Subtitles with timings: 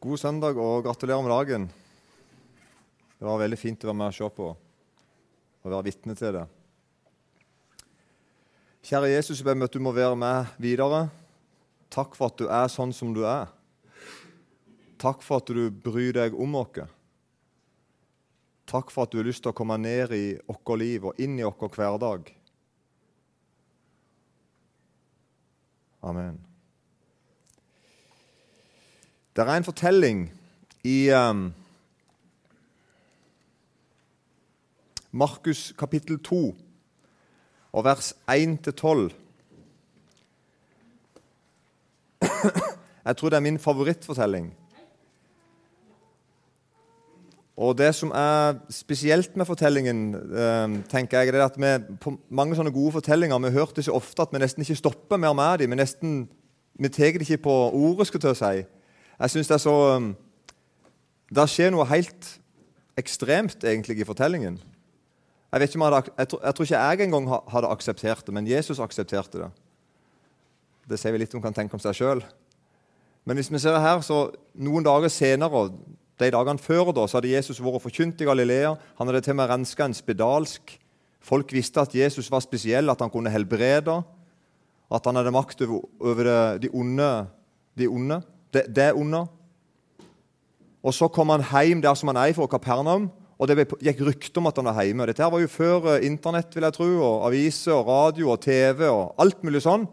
[0.00, 1.64] God søndag og gratulerer med dagen.
[3.18, 4.46] Det var veldig fint å være med og se på
[5.60, 6.44] og være vitne til det.
[8.88, 11.02] Kjære Jesus, jeg ber om at du må være med videre.
[11.92, 13.52] Takk for at du er sånn som du er.
[14.96, 16.80] Takk for at du bryr deg om oss.
[18.72, 21.36] Takk for at du har lyst til å komme ned i vårt liv og inn
[21.36, 22.32] i vår hverdag.
[26.00, 26.46] Amen.
[29.40, 30.32] Det er en fortelling
[30.84, 31.54] i um,
[35.10, 36.56] Markus kapittel 2
[37.72, 38.36] og vers 1-12.
[43.06, 44.56] Jeg tror det er min favorittfortelling.
[47.56, 52.56] Og Det som er spesielt med fortellingen, eh, tenker jeg, er at vi på mange
[52.56, 55.32] sånne gode fortellinger vi har hørt det så ofte at vi nesten ikke stopper mer
[55.32, 55.70] med dem.
[55.70, 56.28] Vi, nesten,
[56.78, 58.06] vi tar det ikke på ordet.
[58.06, 58.79] skulle å si.
[59.20, 60.12] Jeg synes Det er så, um,
[61.28, 62.28] det skjer noe helt
[62.96, 64.56] ekstremt egentlig i fortellingen.
[65.52, 68.26] Jeg, vet ikke om jeg, hadde, jeg, tror, jeg tror ikke jeg engang hadde akseptert
[68.26, 69.50] det, men Jesus aksepterte det.
[70.88, 72.24] Det sier vi litt om kan tenke om seg sjøl.
[73.28, 75.68] Men hvis vi ser her, så noen dager senere,
[76.20, 78.72] de dagene før da, så hadde Jesus vært forkynt i Galilea.
[78.98, 80.74] Han hadde til og med renska en spedalsk.
[81.20, 84.00] Folk visste at Jesus var spesiell, at han kunne helbrede.
[84.90, 87.10] At han hadde makt over, over de onde.
[87.78, 88.22] De onde
[88.54, 89.28] det, det under.
[90.82, 94.40] Og Så kom han hjem der som han er fra Kapernaum, og det gikk rykter
[94.40, 95.06] om at han var hjemme.
[95.08, 98.40] Dette her var jo før eh, Internett vil jeg tro, og aviser og radio og
[98.44, 99.86] TV og alt mulig sånn.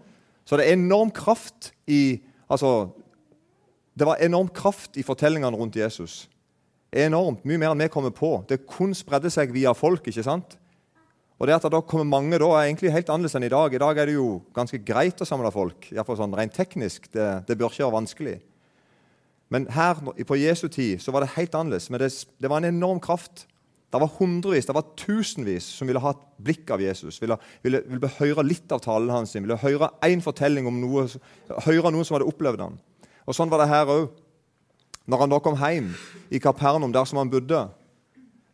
[0.47, 2.89] Så det er enorm kraft i altså,
[3.97, 6.27] Det var enorm kraft i fortellingene rundt Jesus.
[6.93, 7.43] Enormt.
[7.47, 8.43] Mye mer enn vi kommer på.
[8.47, 10.05] Det kun spredde seg via folk.
[10.07, 10.57] ikke sant?
[11.37, 13.73] Og det at det da kommer mange da, er egentlig helt annerledes enn i dag.
[13.73, 15.91] I dag er det jo ganske greit å samle folk.
[15.93, 17.11] I fall sånn rent teknisk.
[17.13, 18.37] Det, det, bør ikke være vanskelig.
[19.53, 21.91] Men her på Jesu tid så var det helt annerledes.
[21.93, 22.09] Men det,
[22.41, 23.45] det var en enorm kraft.
[23.87, 27.21] Det var hundrevis, det var tusenvis som ville ha et blikk av Jesus.
[27.21, 31.05] Ville, ville, ville høre litt av talen hans, ville høre én fortelling om noe,
[31.63, 32.75] høre noen som hadde opplevd ham.
[33.23, 34.09] Og Sånn var det her òg.
[35.07, 35.93] Når han da kom hjem
[36.35, 37.61] i Kapernaum, der som han bodde,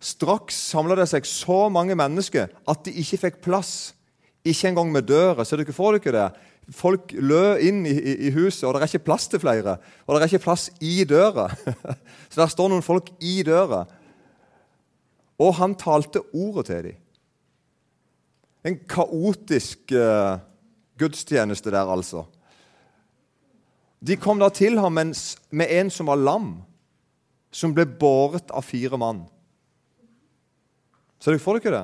[0.03, 3.93] Straks samla det seg så mange mennesker at de ikke fikk plass.
[4.43, 5.45] Ikke engang med døra.
[5.47, 6.49] Så dere får dere det?
[6.75, 9.77] Folk lø inn i, i, i, huset, og det er ikke plass til flere.
[10.05, 11.49] Og det er ikke plass i døra.
[12.31, 13.83] Så der står noen folk i døra.
[15.43, 16.99] Og han talte ordet til dem.
[18.63, 20.39] En kaotisk uh,
[20.99, 22.23] gudstjeneste der, altså.
[24.03, 26.53] De kom da til ham med en som var lam,
[27.51, 29.25] som ble båret av fire mann.
[31.23, 31.84] Så dere for dere det?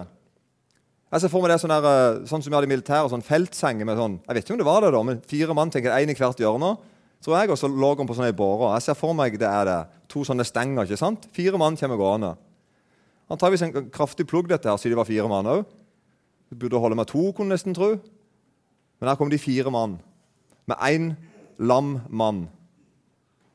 [1.09, 3.23] Jeg ser for meg det sånn, der, eh, sånn som vi hadde i militæret, sånn
[3.23, 5.95] feltsenger med sånn Jeg vet ikke om det var det, da, men fire mann tenker
[5.95, 6.77] én i hvert hjørne.
[7.23, 8.75] tror jeg, Og så lå han på sånne båre.
[8.75, 9.87] Jeg ser for meg det er det.
[10.09, 10.83] To sånne stenger.
[10.83, 11.27] ikke sant?
[11.31, 12.37] Fire mann kommer gående.
[13.31, 15.65] Antakeligvis en kraftig plugg, dette her, siden de var fire mann òg.
[16.53, 17.99] Burde holde med to, kunne nesten tro.
[18.99, 19.99] Men her kom de fire mann
[20.67, 21.15] med én
[21.57, 22.49] lam mann.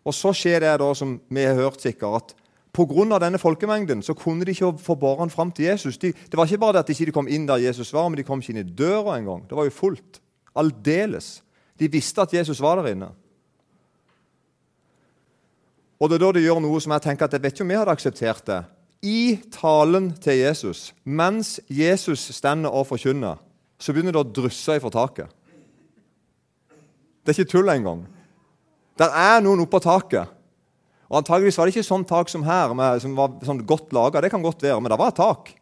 [0.05, 2.35] Og så skjer det da som vi har hørt sikkert, at
[2.75, 3.19] Pga.
[3.23, 5.99] denne folkemengden så kunne de ikke få båret han fram til Jesus.
[5.99, 8.19] De, det var ikke bare det at de ikke kom inn der Jesus var, men
[8.19, 9.45] de kom ikke inn i døra engang.
[9.49, 10.21] Det var jo fullt.
[10.57, 11.43] Aldeles.
[11.79, 13.13] De visste at Jesus var der inne.
[16.01, 17.71] Og det er da de gjør noe som jeg tenker at jeg vet ikke om
[17.71, 18.61] vi hadde akseptert det.
[19.05, 23.39] I talen til Jesus, mens Jesus stender og forkynner,
[23.79, 25.31] så begynner det å drysse ifra taket.
[27.23, 28.03] Det er ikke tull engang.
[28.99, 30.33] Der er noen oppå taket
[31.11, 34.23] og Antageligvis var det ikke sånn tak som her, med, som var sånn godt laga.
[34.25, 35.53] Det kan godt være, men det var et tak.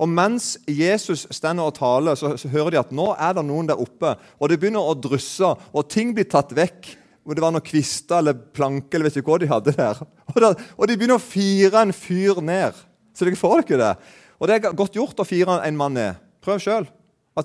[0.00, 3.68] Og mens Jesus stender og taler, så, så, hører de at nå er det noen
[3.68, 4.14] der oppe.
[4.40, 6.94] Og det begynner å drysse, og ting blir tatt vekk.
[7.28, 10.00] Og Det var noen kvister eller planker eller vet ikke hva de hadde der.
[10.30, 10.48] Og, da,
[10.78, 12.76] og de begynner å fire en fyr ned.
[13.12, 13.92] Så dere får ikke det.
[14.40, 16.20] Og det er godt gjort å fire en mann ned.
[16.44, 16.88] Prøv sjøl.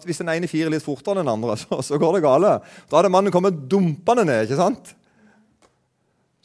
[0.06, 2.54] Hvis den ene firer litt fortere enn den andre, så, så går det gale.
[2.88, 4.46] Da hadde mannen kommet dumpende ned.
[4.48, 4.96] ikke sant?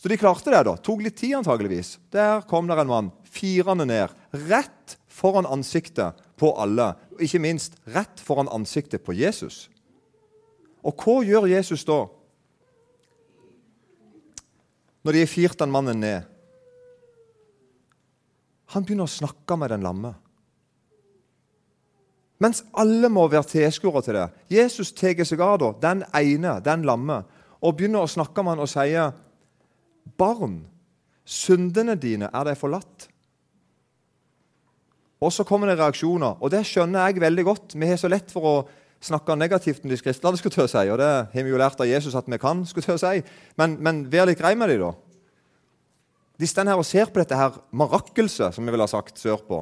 [0.00, 0.62] Så de klarte det.
[0.65, 0.76] da.
[0.81, 1.99] Tok litt tid, antageligvis.
[2.08, 4.14] Der kom der en mann, firende ned,
[4.49, 6.94] rett foran ansiktet på alle.
[7.12, 9.67] Og ikke minst rett foran ansiktet på Jesus.
[10.81, 12.06] Og hva gjør Jesus da?
[15.05, 16.25] Når de har firt den mannen ned?
[18.73, 20.17] Han begynner å snakke med den lamme.
[22.41, 24.29] Mens alle må være tilskuere til det.
[24.49, 27.26] Jesus tar seg av da, den ene, den lamme,
[27.61, 29.12] og begynner å snakke med han og sier
[30.20, 30.62] Barn,
[31.25, 33.08] syndene dine er deg forlatt.
[35.20, 37.76] Og så kommer det reaksjoner, og det skjønner jeg veldig godt.
[37.76, 38.55] Vi har så lett for å
[39.05, 41.88] snakke negativt om de kristne, skulle jeg si, og det har vi jo lært av
[41.88, 42.64] Jesus at vi kan.
[42.69, 43.37] skulle jeg si.
[43.61, 44.94] Men, men vær litt grei med dem, da.
[46.41, 49.61] De står her og ser på dette her marakkelset, som vi ville ha sagt sørpå.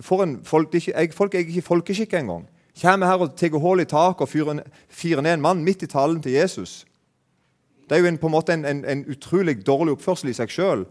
[0.00, 2.46] Folk, folk er ikke folkeskikk engang.
[2.80, 6.22] Kommer her og tar hull i taket og fyrer ned en mann midt i talen
[6.24, 6.86] til Jesus.
[7.88, 10.52] Det er jo en, på en måte en, en, en utrolig dårlig oppførsel i seg
[10.52, 10.84] sjøl.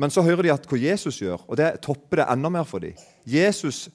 [0.00, 2.82] Men så hører de at hva Jesus gjør, og det topper det enda mer for
[2.82, 2.96] dem.
[3.28, 3.88] Jesus,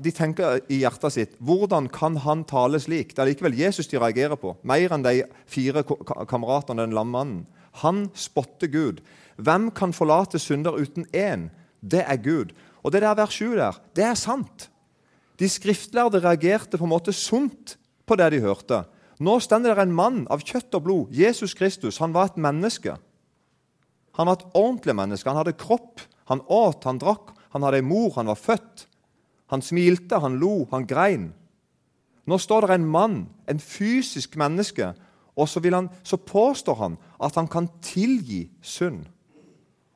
[0.00, 3.12] de tenker i hjertet sitt hvordan kan han tale slik?
[3.12, 7.42] Det er likevel Jesus de reagerer på, mer enn de fire kameratene den lamme mannen.
[7.82, 9.02] Han spotter Gud.
[9.36, 11.48] Hvem kan forlate synder uten én?
[11.82, 12.54] Det er Gud.
[12.86, 14.68] Og det der vers 7 der, det er sant.
[15.40, 17.74] De skriftlærde reagerte på en måte sunt
[18.06, 18.84] på det de hørte.
[19.22, 22.00] Nå står det en mann av kjøtt og blod, Jesus Kristus.
[22.02, 22.96] Han var et menneske.
[24.18, 25.28] Han var et ordentlig menneske.
[25.28, 26.02] Han hadde kropp.
[26.30, 27.34] Han åt, han drakk.
[27.54, 28.12] Han hadde ei mor.
[28.16, 28.88] Han var født.
[29.52, 31.28] Han smilte, han lo, han grein.
[32.26, 33.16] Nå står det en mann,
[33.46, 34.94] en fysisk menneske,
[35.36, 39.04] og så, han, så påstår han at han kan tilgi synd.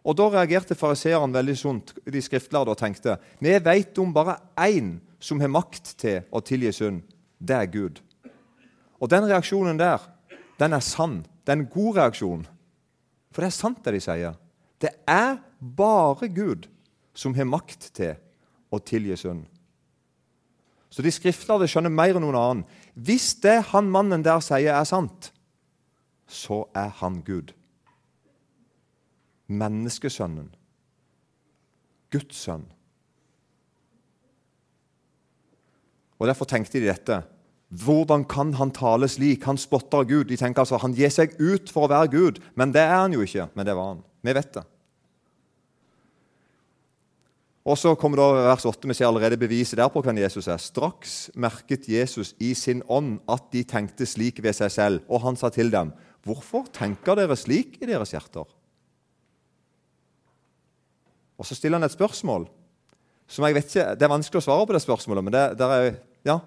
[0.04, 4.98] Og Da reagerte fariseerne veldig sunt, de skriftlærde, og tenkte vi vet om bare én
[5.20, 7.02] som har makt til å tilgi synd.
[7.38, 8.00] Det er Gud.
[8.98, 10.02] Og Den reaksjonen der
[10.58, 11.22] den er sann.
[11.46, 12.46] Det er en god reaksjon.
[13.30, 14.34] For det er sant, det de sier.
[14.82, 16.66] Det er bare Gud
[17.14, 18.16] som har makt til
[18.74, 19.44] å tilgi synd.
[20.90, 22.64] Så de skriftlærde skjønner mer enn noen annen.
[22.94, 25.30] Hvis det han mannen der sier, er sant,
[26.26, 27.54] så er han Gud
[29.48, 30.50] menneskesønnen,
[32.12, 32.66] Guds sønn.
[36.18, 37.22] Og Derfor tenkte de dette.
[37.68, 39.44] Hvordan kan han tale slik?
[39.44, 40.30] Han spotter Gud.
[40.30, 43.12] De tenker altså Han gir seg ut for å være Gud, men det er han
[43.12, 43.50] jo ikke.
[43.54, 44.04] Men det var han.
[44.24, 44.64] Vi vet det.
[47.68, 48.88] Og så kommer da vers 8.
[48.88, 50.60] Vi ser allerede beviset der på hvem Jesus er.
[50.62, 55.36] Straks merket Jesus i sin ånd at de tenkte slik ved seg selv, og han
[55.36, 55.92] sa til dem,
[56.24, 58.48] 'Hvorfor tenker dere slik i deres hjerter?'
[61.38, 62.48] Og Så stiller han et spørsmål
[63.28, 65.96] som jeg vet ikke, Det er vanskelig å svare på det spørsmålet, men det, er,
[66.26, 66.38] ja,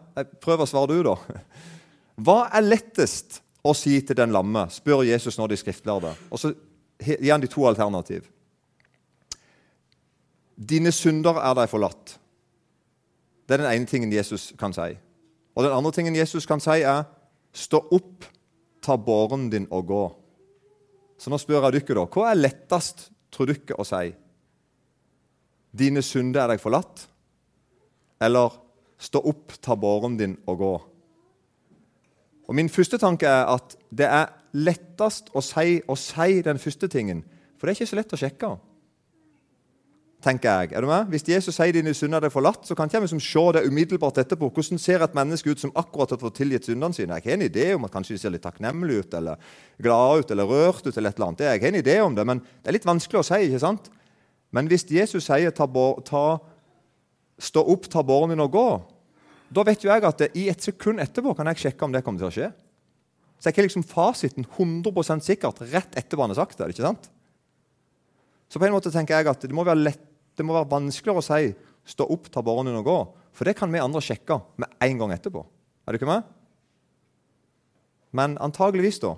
[0.44, 1.16] prøver å svare du, da.
[2.22, 6.14] Hva er lettest å si til den lamme, spør Jesus når de skriftlærde.
[6.32, 6.54] Og Så
[7.02, 8.28] gir han de to alternativ.
[10.56, 12.18] Dine synder er deg forlatt.
[13.46, 14.94] Det er den ene tingen Jesus kan si.
[15.56, 17.04] Og den andre tingen Jesus kan si, er
[17.54, 18.26] stå opp,
[18.82, 20.04] ta båren din og gå.
[21.22, 22.06] Så nå spør jeg dere, da.
[22.10, 24.14] Hva er lettest, tror dere, å si?
[25.72, 27.06] Dine synder er deg forlatt.
[28.22, 28.56] Eller
[29.02, 30.74] stå opp, ta båren din og gå.
[32.52, 36.90] Og Min første tanke er at det er lettest å si, å si den første
[36.92, 37.24] tingen.
[37.58, 38.58] For det er ikke så lett å sjekke.
[40.22, 40.74] tenker jeg.
[40.78, 41.08] Er du med?
[41.10, 44.20] Hvis Jesus sier dine synder er forlatt, så kan ikke jeg liksom se det umiddelbart
[44.22, 44.52] etterpå.
[44.54, 47.18] Hvordan ser et menneske ut som akkurat har fått tilgitt syndene sine?
[47.18, 49.42] Jeg har en idé om at kanskje de ser litt takknemlige ut, eller
[49.82, 51.42] glade ut, eller rørt ut, eller et eller annet.
[51.48, 53.42] Jeg har en idé om det, men det er litt vanskelig å si.
[53.48, 53.90] ikke sant?
[54.54, 55.66] Men hvis Jesus sier ta,
[56.06, 56.26] ta,
[57.40, 58.82] 'stå opp, ta båren din og gå',
[59.52, 62.24] da vet jo jeg at i et sekund etterpå kan jeg sjekke om det kommer
[62.24, 62.52] til å skje.
[63.42, 66.70] Så jeg ikke liksom fasiten 100% sikkert rett etterpå han har sagt det.
[66.72, 67.10] ikke sant?
[68.52, 70.04] Så på en måte tenker jeg at det må være, lett,
[70.38, 71.56] det må være vanskeligere å si
[71.92, 75.12] 'stå opp, ta båren og gå', for det kan vi andre sjekke med en gang
[75.12, 75.42] etterpå.
[75.88, 76.24] Er du ikke med?
[78.12, 79.16] Men antageligvis, da,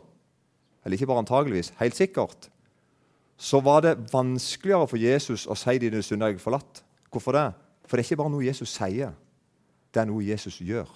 [0.85, 2.49] eller ikke bare antageligvis, helt sikkert,
[3.37, 6.83] så var det vanskeligere for Jesus å si dine synder jeg forlatt.
[7.11, 7.53] Hvorfor det?
[7.85, 9.11] For det er ikke bare noe Jesus sier,
[9.93, 10.89] det er noe Jesus gjør.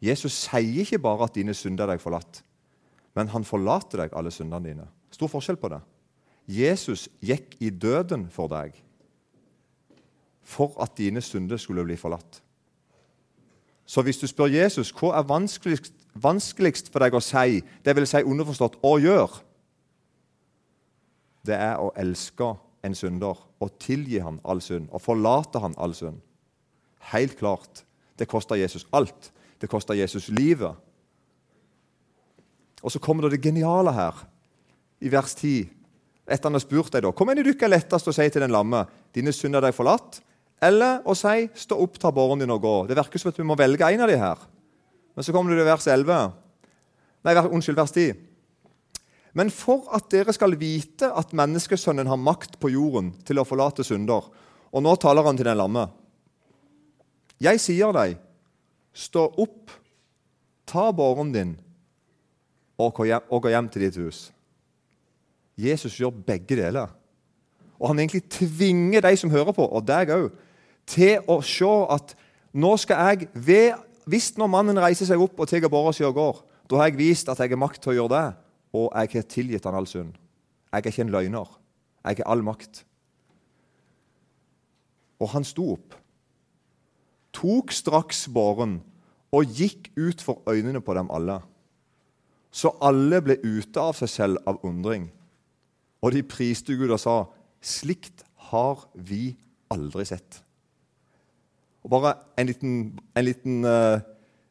[0.00, 2.42] Jesus sier ikke bare at dine synder er deg forlatt,
[3.16, 4.86] men han forlater deg alle syndene dine.
[5.12, 5.80] Stor forskjell på det.
[6.50, 8.76] Jesus gikk i døden for deg
[10.50, 12.40] for at dine synder skulle bli forlatt.
[13.86, 18.06] Så hvis du spør Jesus hva er vanskeligst, vanskeligst for deg å si, det vil
[18.08, 19.42] si underforstått å gjøre,
[21.46, 22.52] det er å elske
[22.86, 26.20] en synder og tilgi han all synd og forlate han all synd.
[27.12, 27.84] Helt klart.
[28.16, 29.32] Det koster Jesus alt.
[29.60, 30.76] Det koster Jesus livet.
[32.82, 34.16] Og så kommer det det geniale her,
[35.00, 35.68] i vers 10.
[36.30, 38.52] Etter han har spurt deg da, mener du ikke er lettest å si til den
[38.54, 38.86] lamme?
[39.12, 40.20] Dine synder er forlatt?
[40.62, 42.88] Eller å si 'stå opp, ta båren din og gå'?
[42.88, 44.38] Det virker som at vi må velge en av de her.
[45.16, 46.32] Men så kommer det til vers 11.
[47.24, 48.14] Nei, unnskyld, vers 10.
[49.34, 53.84] Men for at dere skal vite at menneskesønnen har makt på jorden til å forlate
[53.84, 54.24] synder
[54.72, 55.88] Og nå taler han til den lamme.
[57.40, 58.18] Jeg sier deg,
[58.92, 59.72] stå opp,
[60.68, 61.54] ta båren din
[62.80, 63.06] og gå,
[63.50, 64.28] hjem, til ditt hus.
[65.60, 66.92] Jesus gjør begge deler.
[67.80, 70.30] Og han egentlig tvinger de som hører på, og deg òg,
[70.88, 72.14] til å se at
[72.52, 76.16] nå skal jeg ved, Hvis når mannen reiser seg opp og tar båra si og
[76.16, 78.28] går, da har jeg vist at jeg har makt til å gjøre det
[78.72, 80.14] og jeg har tilgitt han all synd.
[80.70, 81.52] Jeg er ikke en løgner.
[82.06, 82.82] Jeg har all makt.
[85.20, 85.94] Og han sto opp,
[87.36, 88.80] tok straks båren
[89.34, 91.40] og gikk ut for øynene på dem alle.
[92.50, 95.08] Så alle ble ute av seg selv av undring.
[96.02, 97.24] Og de priste Gud og sa,
[97.60, 99.36] 'Slikt har vi
[99.70, 100.42] aldri sett'.
[101.84, 104.00] Og Bare en liten, en liten uh,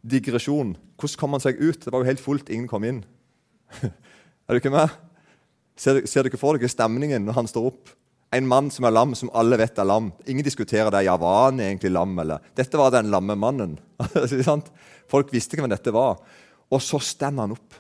[0.02, 0.78] digresjon.
[0.98, 1.86] Hvordan kom han seg ut?
[1.86, 3.06] Det var jo helt fullt, ingen kom inn.
[3.82, 4.90] er du ikke med?
[5.78, 7.90] Ser, ser dere for dere stemningen når han står opp?
[8.32, 10.12] En mann som er lam, som alle vet er lam.
[10.30, 11.06] Ingen diskuterer det.
[11.08, 12.14] Ja, var han egentlig lam?
[12.22, 12.44] eller?
[12.56, 13.80] Dette var den lamme mannen.
[15.10, 16.20] Folk visste ikke hvem dette var.
[16.70, 17.78] Og så stender han opp.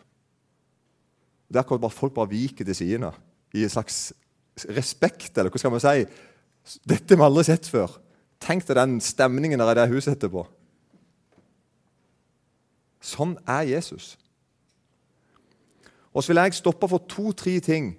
[1.49, 3.09] Der akkurat bare folk bare vike til sidene
[3.57, 4.11] i en slags
[4.69, 6.03] respekt, eller hva skal man si?
[6.85, 7.95] Dette har vi aldri sett før.
[8.41, 10.43] Tenk deg den stemningen der i det huset etterpå.
[13.01, 14.11] Sånn er Jesus.
[16.13, 17.93] Og så vil jeg stoppe for to-tre ting.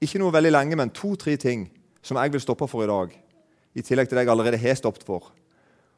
[0.00, 1.66] Ikke noe veldig lenge, men to-tre ting
[2.04, 3.14] som jeg vil stoppe for i dag.
[3.74, 5.32] I tillegg til det jeg allerede har stoppet for.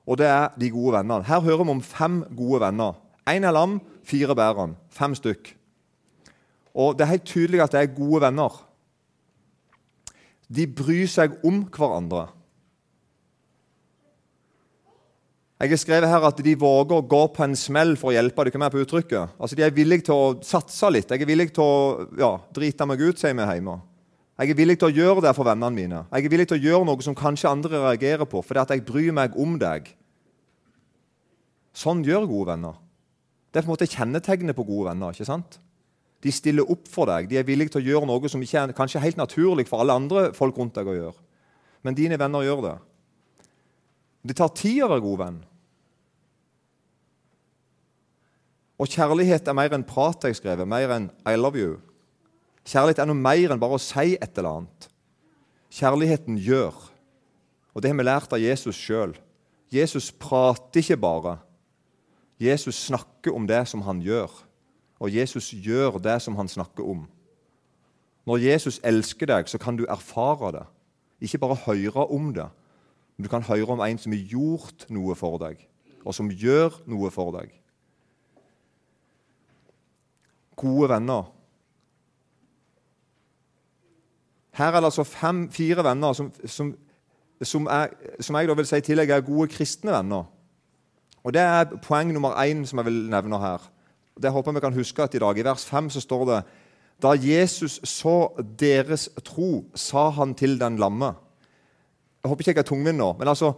[0.07, 1.27] Og det er de gode vennene.
[1.27, 2.95] Her hører vi om fem gode venner.
[3.27, 4.77] Én er lam, fire bærer.
[4.95, 5.51] Fem stykk.
[6.77, 8.63] Og Det er helt tydelig at det er gode venner.
[10.49, 12.29] De bryr seg om hverandre.
[15.57, 18.45] Jeg har skrevet her at de våger å gå på en smell for å hjelpe.
[18.45, 19.39] Du med på uttrykket.
[19.41, 21.11] Altså, De er villige til å satse litt.
[21.11, 23.81] Jeg er villig til å ja, drite meg ut, sier vi hjemme.
[24.37, 26.03] Jeg er villig til å gjøre det for vennene mine.
[26.13, 28.85] Jeg er villig til å gjøre noe som kanskje andre reagerer på, fordi at jeg
[28.85, 29.89] bryr meg om deg.
[31.77, 32.77] Sånn gjør gode venner.
[33.49, 35.17] Det er på en måte kjennetegnet på gode venner.
[35.17, 35.57] ikke sant?
[36.21, 37.31] De stiller opp for deg.
[37.31, 39.97] De er villige til å gjøre noe som ikke er kanskje helt naturlig for alle
[39.97, 41.25] andre folk rundt deg å gjøre.
[41.85, 42.77] Men dine venner gjør det.
[44.27, 45.43] Det tar tid å være god venn.
[48.77, 51.81] Og kjærlighet er mer enn prat, jeg skrev, mer enn 'I love you'.
[52.67, 54.89] Kjærlighet er noe mer enn bare å si et eller annet.
[55.71, 56.75] Kjærligheten gjør.
[57.75, 59.15] Og det har vi lært av Jesus sjøl.
[59.73, 61.37] Jesus prater ikke bare.
[62.41, 64.33] Jesus snakker om det som han gjør.
[64.99, 67.05] Og Jesus gjør det som han snakker om.
[68.27, 70.65] Når Jesus elsker deg, så kan du erfare det.
[71.21, 72.49] Ikke bare høre om det,
[73.17, 75.63] men du kan høre om en som har gjort noe for deg,
[76.05, 77.55] og som gjør noe for deg.
[80.57, 81.31] Gode venner.
[84.57, 86.73] Her er det altså fem, fire venner som, som,
[87.43, 90.25] som, er, som jeg vil si tillegg er gode kristne venner.
[91.25, 93.67] Og Det er poeng nummer én som jeg vil nevne her.
[94.23, 95.39] Det håper jeg vi kan huske at i dag.
[95.39, 96.41] I vers 5 så står det
[97.03, 101.13] da Jesus så deres tro, sa han til den lamme
[102.27, 103.13] jeg håper ikke jeg er tungvint nå.
[103.19, 103.53] men altså,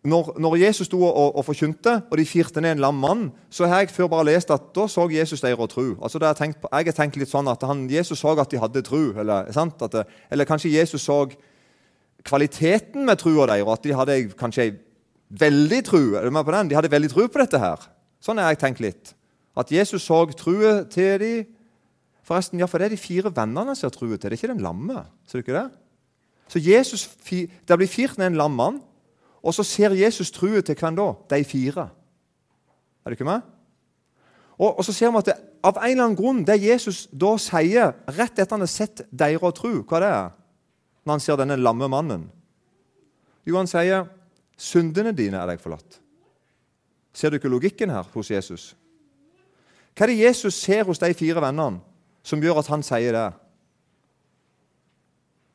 [0.00, 3.66] når, når Jesus sto og, og, forkynte, og de firte ned en lam mann, så
[3.68, 5.92] har jeg før bare lest at da så Jesus deres tru.
[6.00, 8.82] Altså, jeg, tenkt, jeg har tenkt litt sånn at han, Jesus så at de hadde
[8.86, 9.12] tru.
[9.20, 9.50] Eller,
[9.92, 11.26] det, eller kanskje Jesus så
[12.24, 14.70] kvaliteten med trua deres, og at de hadde kanskje
[15.30, 16.02] veldig tru.
[16.16, 16.72] Er med på den?
[16.72, 17.84] De hadde veldig tru på dette her.
[18.24, 19.14] Sånn har jeg tenkt litt.
[19.58, 21.34] At Jesus så truet til de.
[22.24, 24.30] Forresten, ja, for det er de fire vennene som har truet til.
[24.30, 25.04] Det er ikke den lamme.
[25.28, 25.68] Ser du ikke det?
[26.50, 27.08] Så Jesus,
[27.68, 28.80] Det blir firt ned en lam mann,
[29.42, 31.12] og så ser Jesus truet til hvem da?
[31.30, 31.88] De fire.
[33.04, 33.40] Er du ikke med?
[34.60, 37.32] Og, og, så ser vi at det, av en eller annen grunn, det Jesus da
[37.40, 40.28] sier rett etter han har sett deres tru, hva det er
[41.00, 42.26] når han ser denne lamme mannen?
[43.48, 44.08] Jo, han sier
[44.60, 45.96] 'Syndene dine er deg forlatt'.
[47.16, 48.76] Ser du ikke logikken her hos Jesus?
[49.96, 51.80] Hva er det Jesus ser hos de fire vennene
[52.22, 53.32] som gjør at han sier det?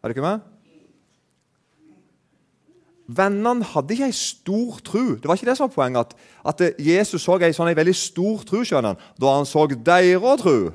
[0.02, 0.42] Er du ikke med?
[3.06, 5.04] Vennene hadde ikke ei stor tru.
[5.22, 6.16] Det var ikke det som var poenget.
[6.46, 9.04] At, at Jesus så ei sånn veldig stor tru skjønner han.
[9.22, 10.72] Da han så deres tru,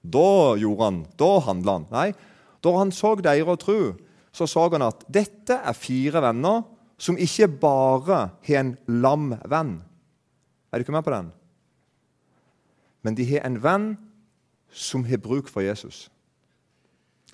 [0.00, 1.88] da gjorde han, da handla han.
[1.90, 2.10] Nei,
[2.62, 3.96] da han så deres tru,
[4.30, 6.62] så så han at dette er fire venner
[7.00, 9.80] som ikke bare har en lam venn.
[10.70, 11.32] Er du ikke med på den?
[13.02, 13.92] Men de har en venn
[14.70, 16.10] som har bruk for Jesus.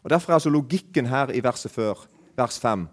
[0.03, 2.07] Og Derfor er altså logikken her i verset før,
[2.39, 2.87] vers 5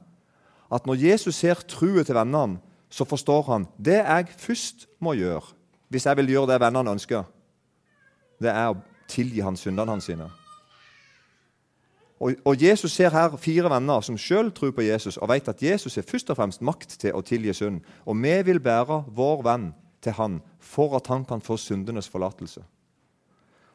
[0.74, 5.54] at når Jesus ser truet til vennene, så forstår han det jeg først må gjøre
[5.94, 7.28] hvis jeg vil gjøre det vennene ønsker,
[8.42, 10.26] det er å tilgi han syndene hans sine.
[12.18, 15.62] Og, og, Jesus ser her fire venner som sjøl tror på Jesus og vet at
[15.62, 17.82] Jesus er først og fremst makt til å tilgi synd.
[18.08, 19.68] Og vi vil bære vår venn
[20.04, 22.64] til han for at han kan få syndenes forlatelse.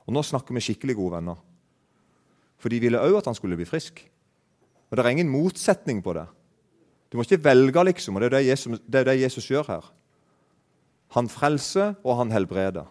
[0.09, 1.39] Og Nå snakker vi skikkelig gode venner.
[2.59, 4.01] For de ville òg at han skulle bli frisk.
[4.89, 6.25] Og Det er ingen motsetning på det.
[7.09, 8.17] Du må ikke velge, liksom.
[8.17, 9.91] og Det er det Jesus, det er det Jesus gjør her.
[11.17, 12.87] Han frelser, og han helbreder.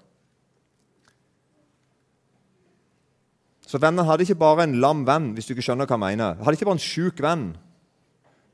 [3.68, 6.38] Så vennene hadde ikke bare en lam venn, hvis du ikke skjønner hva jeg mener.
[6.38, 7.48] De hadde ikke bare en sjuk venn,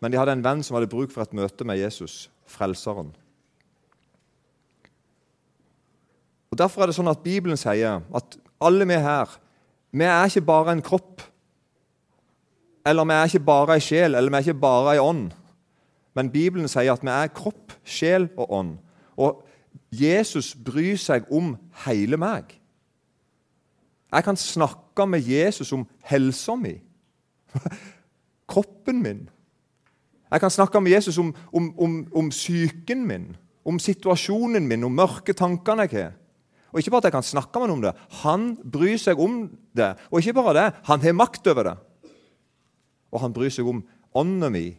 [0.02, 3.14] men de hadde en venn som hadde bruk for et møte med Jesus, frelseren.
[6.52, 9.30] Og Derfor er det sånn at Bibelen sier at alle vi her,
[9.94, 11.22] vi er ikke bare en kropp.
[12.86, 15.32] Eller vi er ikke bare ei sjel, eller vi er ikke bare ei ånd.
[16.14, 18.74] Men Bibelen sier at vi er kropp, sjel og ånd.
[19.18, 19.42] Og
[19.94, 21.56] Jesus bryr seg om
[21.86, 22.60] hele meg.
[24.14, 26.76] Jeg kan snakke med Jesus om helsa mi,
[28.52, 29.24] kroppen min.
[30.34, 33.32] Jeg kan snakke med Jesus om, om, om, om psyken min,
[33.66, 36.14] om situasjonen min, om mørke tankene jeg har.
[36.74, 37.94] Og ikke bare at jeg kan snakke med ham om det,
[38.24, 39.44] han bryr seg om
[39.78, 39.92] det.
[40.10, 41.76] Og ikke bare det, han har makt over det.
[43.14, 43.84] Og han bryr seg om
[44.18, 44.74] ånden min,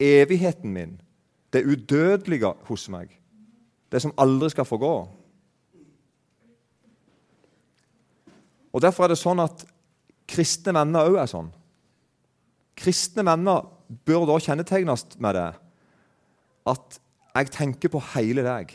[0.00, 0.96] evigheten min,
[1.52, 3.12] det udødelige hos meg.
[3.92, 4.96] Det som aldri skal få gå.
[8.72, 9.64] Og Derfor er det sånn at
[10.28, 11.48] kristne venner òg er sånn.
[12.76, 13.70] Kristne venner
[14.04, 15.46] bør da kjennetegnes med det
[16.66, 16.98] at
[17.36, 18.74] jeg tenker på hele deg.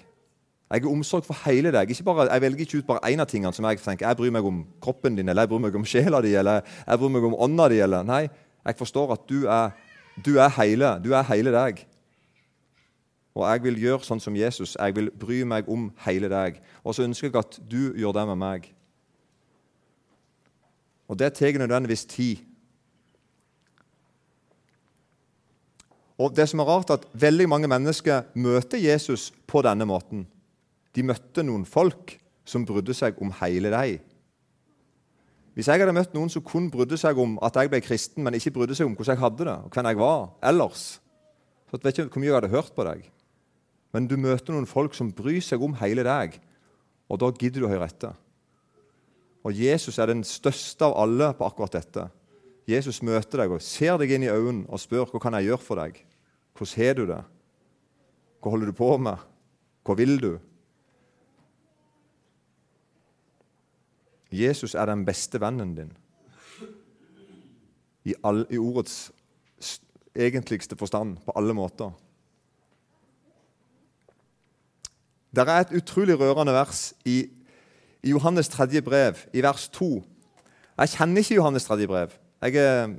[0.72, 1.90] Jeg har omsorg for hele deg.
[2.08, 4.08] Bare, jeg velger ikke ut bare én av tingene som jeg tenker.
[4.08, 7.02] Jeg bryr meg om kroppen din, eller jeg bryr meg om sjela di, eller jeg
[7.02, 7.82] bryr meg om ånda di.
[7.84, 8.06] Eller.
[8.08, 8.22] Nei,
[8.64, 9.76] jeg forstår at du er,
[10.16, 10.98] du er hele.
[11.04, 11.86] Du er hele deg.
[13.36, 14.76] Og jeg vil gjøre sånn som Jesus.
[14.76, 16.60] Jeg vil bry meg om hele deg.
[16.84, 18.72] Og så ønsker jeg at du gjør det med meg.
[21.08, 22.44] Og det tar nødvendigvis tid.
[26.22, 30.28] Og det som er rart, er at veldig mange mennesker møter Jesus på denne måten.
[30.96, 34.04] De møtte noen folk som brydde seg om hele deg.
[35.56, 38.38] Hvis jeg hadde møtt noen som kun brydde seg om at jeg ble kristen, men
[38.38, 40.84] ikke brydde seg om hvordan jeg hadde det, og hvem jeg var ellers,
[41.68, 43.04] så vet jeg ikke hvor mye jeg hadde hørt på deg.
[43.92, 46.38] Men du møter noen folk som bryr seg om hele deg,
[47.12, 48.16] og da gidder du å høre etter.
[49.44, 52.06] Og Jesus er den største av alle på akkurat dette.
[52.70, 55.66] Jesus møter deg og ser deg inn i øynene og spør hva kan jeg gjøre
[55.66, 55.98] for deg.
[56.56, 57.22] Hvordan har du det?
[58.42, 59.28] Hva holder du på med?
[59.84, 60.32] Hva vil du?
[64.32, 65.92] Jesus er den beste vennen din
[68.06, 69.12] i, all, i ordets
[70.16, 71.92] egentligste forstand, på alle måter.
[75.36, 77.30] Det er et utrolig rørende vers i
[78.04, 80.04] i Johannes tredje brev, i vers 2.
[80.78, 82.10] Jeg kjenner ikke Johannes tredje brev.
[82.42, 82.96] Jeg, eh,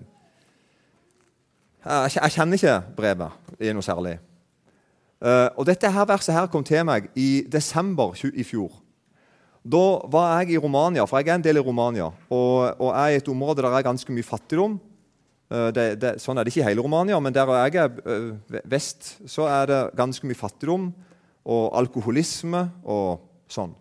[1.84, 4.18] jeg, jeg, kjenner ikke brevet i noe særlig.
[5.22, 8.72] Uh, og Dette her verset her kom til meg i desember i fjor.
[9.62, 13.14] Da var jeg i Romania, for jeg er en del i Romania, og, og jeg
[13.14, 14.80] er et område der er ganske mye fattigdom.
[15.52, 18.58] Uh, det, det, sånn er det ikke i hele Romania, men der jeg er uh,
[18.66, 20.90] vest, så er det ganske mye fattigdom
[21.46, 23.76] og alkoholisme og sånn.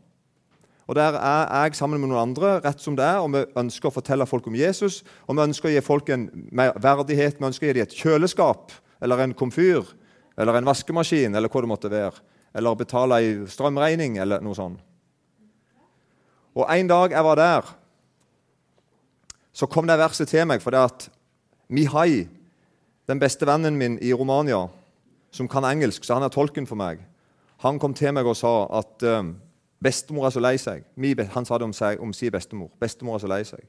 [0.92, 3.88] Og Der er jeg sammen med noen andre rett som det er, og vi ønsker
[3.88, 5.06] å fortelle folk om Jesus.
[5.24, 8.74] Og vi ønsker å gi folk en verdighet, vi ønsker å gi dem et kjøleskap
[9.00, 9.88] eller en komfyr
[10.36, 12.20] eller en vaskemaskin eller hva det måtte være.
[12.52, 14.84] Eller betale ei strømregning eller noe sånt.
[16.56, 17.76] Og En dag jeg var der,
[19.54, 21.10] så kom det verset til meg fordi at
[21.72, 22.28] Mihai,
[23.08, 24.68] den beste vennen min i Romania,
[25.32, 27.00] som kan engelsk, så han er tolken for meg,
[27.64, 29.36] han kom til meg og sa at um,
[29.82, 30.84] Bestemor er så lei seg.
[31.34, 32.70] Han sa det om, seg, om sin bestemor.
[32.80, 33.64] Bestemor er så lei seg.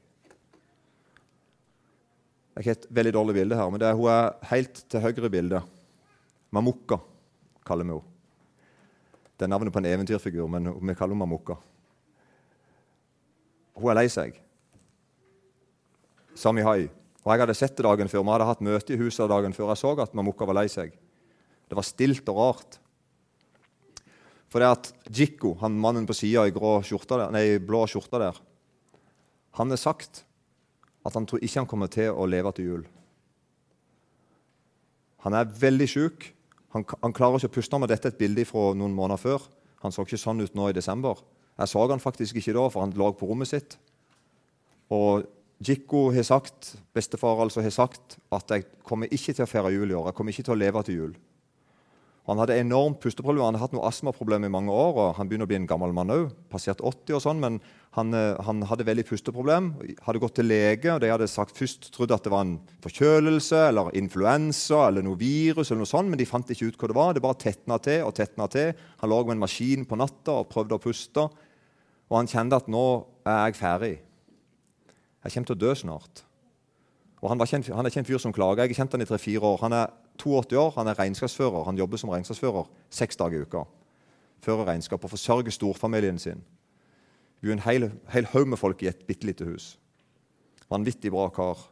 [2.53, 5.25] Det er ikke et veldig dårlig bilde her, men er, hun er helt til høyre
[5.25, 5.71] i bildet.
[6.53, 6.99] Mamukka
[7.65, 8.11] kaller vi henne.
[9.33, 11.57] Det er navnet på en eventyrfigur, men vi kaller henne Mamukka.
[13.77, 14.37] Hun er lei seg.
[16.37, 16.89] Sami Hai.
[17.23, 18.23] Og Jeg hadde sett det dagen før.
[18.25, 20.91] Vi hadde hatt møte i huset dagen før jeg så at Mamukka var lei seg.
[21.69, 22.79] Det var stilt og rart.
[24.51, 28.41] For det at Jikko, han mannen på sida i blå skjorta der,
[29.57, 30.25] han har sagt
[31.05, 32.83] at han tror ikke han kommer til å leve til jul.
[35.23, 36.27] Han er veldig sjuk.
[36.75, 39.45] Han, han, klarer ikke å puste med dette et bilde fra noen måneder før.
[39.83, 41.21] Han så ikke sånn ut nå i desember.
[41.59, 43.77] Jeg så han faktisk ikke da, for han lå på rommet sitt.
[44.93, 45.27] Og
[45.63, 49.91] Jikko har sagt, bestefar altså har sagt at jeg kommer ikke til å feire jul
[49.91, 50.09] i år.
[50.09, 51.13] Jeg kommer ikke til å leve til jul.
[52.29, 53.49] Han hadde enormt pusteproblemer.
[53.49, 54.93] Han hadde hatt noe astmaproblemer i mange år.
[54.95, 57.57] og Han begynner å bli en gammel mann òg, passert 80 og sånn, men
[57.97, 59.73] han, eh, han, hadde veldig pusteproblem.
[60.05, 63.67] Hadde gått til lege, og de hadde sagt først trodd at det var en forkjølelse
[63.67, 66.95] eller influensa eller noe virus, eller noe sånt, men de fant ikke ut hva det
[66.95, 67.13] var.
[67.13, 68.71] Det bare tetna til og tetna til.
[69.03, 71.27] Han lå med en maskin på natta og prøvde å puste.
[72.13, 72.85] Og han kjente at nå
[73.25, 73.95] er jeg ferdig.
[75.23, 76.21] Jeg kommer til å dø snart.
[77.23, 78.61] Og han, en, han, er ikke en fyr som klager.
[78.61, 79.61] Jeg har kjent han i tre-fire år.
[79.63, 81.63] Han er 82 år, han er regnskapsfører.
[81.65, 83.63] Han jobber som regnskapsfører seks dager i uka.
[84.45, 86.43] Fører regnskap og forsørger storfamilien sin.
[87.41, 89.71] Vi er en hel, hel haug med folk i et bitte lite hus.
[90.69, 91.65] Vanvittig bra kar.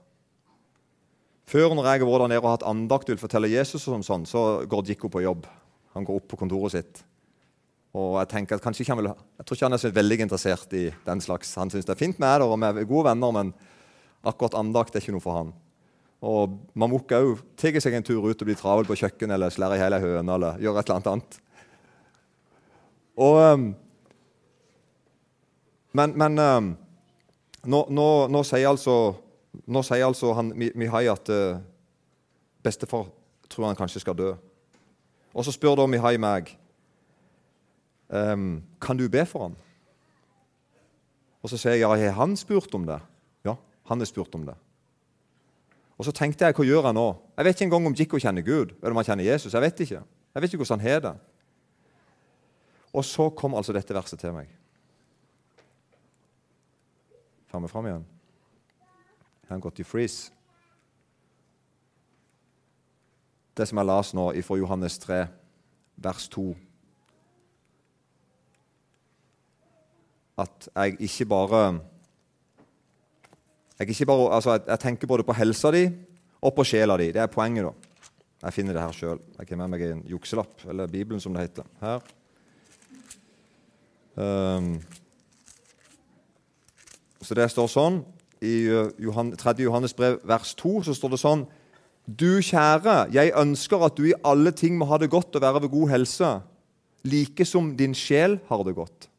[1.51, 4.01] Før når jeg har vært der nede og hatt andakt og vil fortelle Jesus, og
[4.07, 5.45] sånn, så går Djikko på jobb.
[5.93, 7.03] Han går opp på kontoret sitt.
[7.91, 10.19] Og Jeg tenker at kanskje ikke han vil, jeg tror ikke han er så veldig
[10.23, 11.55] interessert i den slags.
[11.59, 13.53] Han syns det er fint med det, og vi er gode venner, men
[14.23, 15.51] akkurat andakt er ikke noe for han.
[16.21, 19.75] Og Mamuk òg tar seg en tur ut og blir travel på kjøkkenet eller slår
[19.75, 21.39] i hele høna eller gjør et eller annet.
[23.21, 23.65] Og,
[25.97, 26.37] men, men
[27.65, 28.95] nå, nå, nå, sier altså,
[29.65, 31.59] nå, sier altså, han Mihai at uh,
[32.63, 33.09] bestefar
[33.51, 34.31] tror han kanskje skal dø.
[35.33, 36.53] Og så spør da Mihai meg
[38.11, 39.55] um, kan du be for han.
[41.41, 42.99] Og så sier jeg ja, har han spurt om det?
[43.47, 43.55] Ja,
[43.89, 44.55] han har spurt om det.
[45.97, 47.07] Og så tenkte jeg hva gjør jeg nå?
[47.37, 49.53] Jeg vet ikke engang om Jikko kjenner Gud eller om han kjenner Jesus.
[49.53, 50.01] Jeg vet ikke.
[50.33, 51.13] Jeg vet ikke hvordan han har det.
[52.91, 54.49] Og så kom altså dette verset til meg.
[57.51, 58.07] Får vi fram igjen?
[59.45, 60.31] Har han gått i freeze?
[63.53, 65.25] Det som jeg las nå fra Johannes 3,
[66.01, 66.45] vers 2
[70.39, 71.63] At jeg ikke bare
[73.81, 75.87] jeg, ikke bare, altså, jeg, jeg, tenker både på helsa di
[76.41, 77.07] og på sjela di.
[77.11, 77.65] Det er poenget.
[77.65, 77.91] da.
[78.43, 79.19] Jeg finner det her sjøl.
[79.39, 81.65] Jeg har med meg en jukselapp, eller Bibelen, som det heter.
[81.81, 82.01] Her.
[84.15, 84.75] Um,
[87.21, 88.01] så det står sånn
[88.43, 89.53] I uh, Johan, 3.
[89.63, 91.45] Johannes brev, vers 2, så står det sånn
[92.05, 95.63] Du kjære, jeg ønsker at du i alle ting må ha det godt og være
[95.63, 96.33] ved god helse,
[97.07, 99.10] like som din sjel har det godt.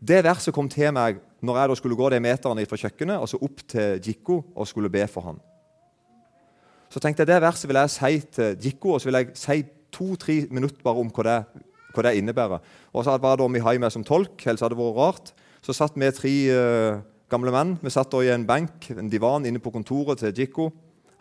[0.00, 3.28] Det verset kom til meg når jeg da skulle gå de meterne fra kjøkkenet og
[3.28, 5.40] så opp til Jikko og skulle be for han.
[6.90, 9.60] Så tenkte jeg det verset vil jeg si til Jikko, og så vil jeg si
[9.94, 11.36] to-tre minutter bare om hva det,
[11.94, 12.64] hva det innebærer.
[12.92, 15.32] Og så var det Mihai med som tolk, ellers hadde det vært rart.
[15.62, 19.46] Så satt vi tre uh, gamle menn vi satt da i en benk, en divan,
[19.46, 20.70] inne på kontoret til Jikko.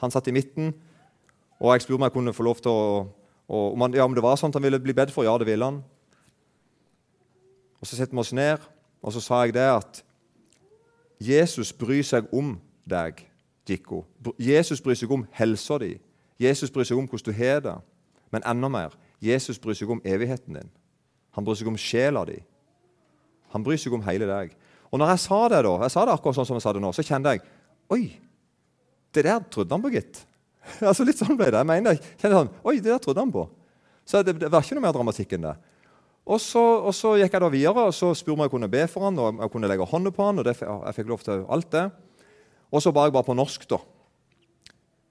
[0.02, 0.74] Han satt i midten,
[1.60, 2.84] og jeg spurte om jeg kunne få lov til å
[3.50, 5.26] å om, han, ja, om det var sånn han ville bli bedt for.
[5.26, 5.82] Ja, det ville han.
[7.82, 8.58] Og Så setter vi oss ned,
[9.02, 10.04] og så sa jeg det at
[11.20, 12.58] Jesus bryr seg om
[12.90, 13.26] deg,
[13.70, 14.04] Jikko.
[14.40, 15.94] Jesus bryr seg om helsa di.
[16.40, 17.76] Jesus bryr seg om hvordan du har det.
[18.32, 20.72] Men enda mer Jesus bryr seg om evigheten din.
[21.36, 22.40] Han bryr seg om sjela di.
[23.54, 24.56] Han bryr seg om hele deg.
[24.90, 26.82] Og når jeg sa det, da, jeg sa det akkurat sånn som jeg sa det
[26.84, 27.46] nå, så kjente jeg
[27.90, 28.04] Oi,
[29.16, 30.20] det der trodde han på, gitt.
[30.90, 31.58] altså Litt sånn ble det.
[31.58, 33.48] Jeg mener, jeg kjente sånn, Oi, det der trodde han på.
[34.06, 35.56] Så det, det var ikke noe mer dramatikk enn det.
[36.30, 38.84] Og så, og så, gikk jeg da videre og så spurte om jeg kunne be
[38.92, 41.46] for han, og jeg kunne legge hånda på han, og det, jeg fikk lov til
[41.50, 41.88] alt det.
[42.70, 43.80] Og så ba jeg bare på norsk da,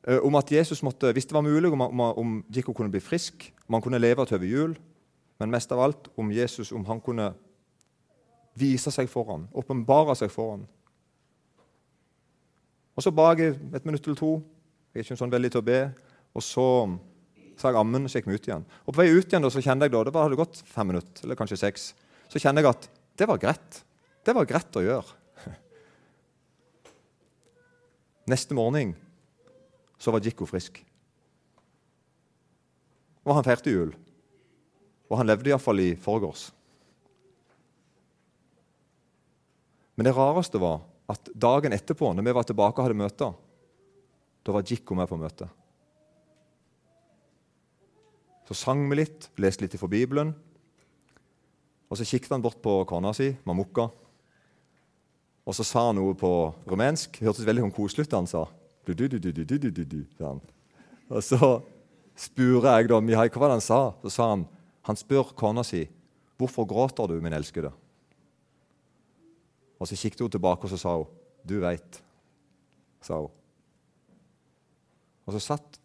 [0.07, 3.03] eh, om at Jesus måtte, hvis det var mulig, om, om, om Jikko kunne bli
[3.03, 4.79] frisk, om han kunne leve til over jul,
[5.43, 7.33] men mest av alt om Jesus, om han kunne
[8.59, 10.67] vise seg for ham, åpenbare seg for ham.
[12.99, 14.33] Og Så ba jeg et minutt eller to.
[14.91, 15.83] Jeg er ikke sånn veldig til å be.
[16.35, 16.65] Og så
[17.59, 18.67] sa jeg ammen, så gikk vi ut igjen.
[18.87, 21.25] Og På vei ut igjen da, så kjente jeg da, det hadde gått fem minutter,
[21.27, 21.93] eller kanskje seks,
[22.31, 23.81] så kjente jeg at det var greit.
[24.25, 25.17] Det var greit å gjøre.
[28.33, 28.95] Neste morgen
[29.99, 30.79] så var Jikko frisk.
[33.27, 33.91] Og han feirte jul.
[35.09, 36.49] Og han levde iallfall i forgårs.
[39.99, 43.33] Men det rareste var at dagen etterpå, når vi var tilbake og hadde møter,
[44.47, 45.49] da var Jikko med på møtet.
[48.49, 50.33] Så sang vi litt, leste litt fra Bibelen.
[51.93, 53.91] Og så kikket han bort på kona si, Mamukka.
[55.49, 56.31] Og så sa han noe på
[56.69, 57.19] rumensk.
[57.21, 58.47] Det Hørtes veldig sånn koselig ut da han sa.
[58.89, 60.41] Du, du, du, du, du, du, du, han.
[61.13, 61.39] Og så
[62.17, 63.81] spurte jeg da Mihai hva var det han sa.
[64.05, 64.47] Så sa han
[64.89, 65.83] han spør kona si
[66.41, 67.69] hvorfor gråter du, min elskede.
[69.77, 71.11] Og så kikket hun tilbake og så sa hun,
[71.45, 72.01] du veit,
[73.05, 73.35] sa hun.
[75.29, 75.77] Og så satt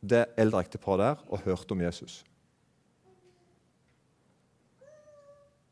[0.00, 2.22] det eldre ekteparet der og hørte om Jesus.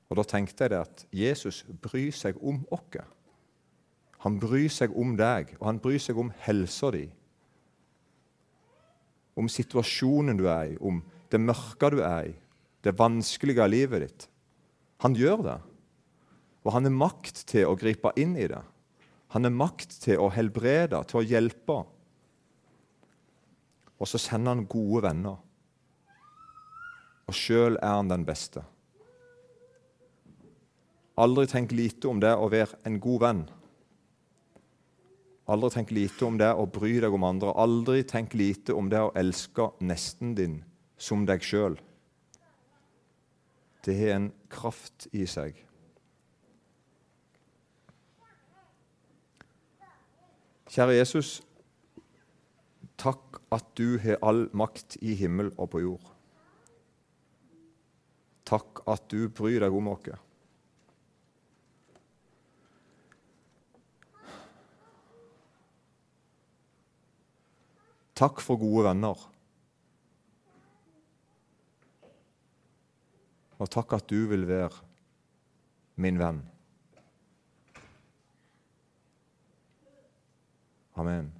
[0.09, 3.05] Og Da tenkte jeg det at Jesus bryr seg om oss.
[4.25, 7.05] Han bryr seg om deg, og han bryr seg om helsa di.
[9.39, 12.35] Om situasjonen du er i, om det mørke du er i,
[12.83, 14.27] det vanskelige av livet ditt.
[15.05, 15.59] Han gjør det.
[16.67, 18.65] Og han har makt til å gripe inn i det.
[19.37, 21.79] Han har makt til å helbrede, til å hjelpe.
[23.99, 25.39] Og så sender han gode venner.
[27.29, 28.63] Og sjøl er han den beste.
[31.19, 33.43] Aldri tenk lite om det å være en god venn.
[35.51, 37.55] Aldri tenk lite om det å bry deg om andre.
[37.59, 40.61] Aldri tenk lite om det å elske nesten din
[41.01, 41.79] som deg sjøl.
[43.83, 45.57] Det har en kraft i seg.
[50.69, 51.39] Kjære Jesus,
[52.99, 56.15] takk at du har all makt i himmel og på jord.
[58.49, 60.09] Takk at du bryr deg om oss.
[68.19, 69.21] Takk for gode venner.
[73.59, 74.75] Og takk at du vil være
[76.03, 76.41] min venn.
[80.99, 81.31] Amen.